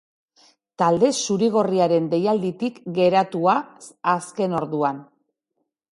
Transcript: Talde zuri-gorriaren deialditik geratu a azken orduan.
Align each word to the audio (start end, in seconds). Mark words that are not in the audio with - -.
Talde 0.81 1.11
zuri-gorriaren 1.25 2.09
deialditik 2.15 2.81
geratu 2.97 3.45
a 3.53 3.57
azken 4.15 4.57
orduan. 4.63 5.07